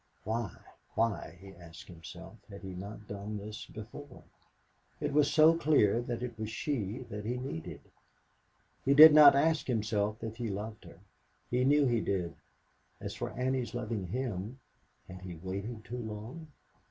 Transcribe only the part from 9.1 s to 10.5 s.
not ask himself if he